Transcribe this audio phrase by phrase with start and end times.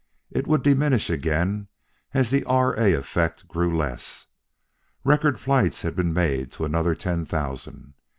[0.31, 1.67] It would diminish again
[2.11, 2.73] as the R.
[2.79, 2.91] A.
[2.93, 4.25] Effect grew less.
[5.03, 7.93] Record flights had been made to another ten thousand....